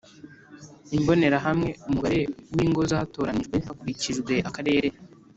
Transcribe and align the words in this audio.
Imbonerahamwe 0.97 1.69
Umubare 1.87 2.21
w 2.55 2.57
ingo 2.65 2.81
zatoranijwe 2.91 3.57
hakurikijwe 3.67 4.33
Akarere 4.49 4.89